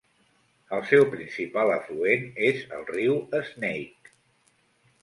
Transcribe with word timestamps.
El 0.77 0.79
seu 0.91 1.05
principal 1.11 1.75
afluent 1.75 2.27
és 2.49 2.65
el 2.79 2.89
riu 2.91 3.17
Snake. 3.53 4.19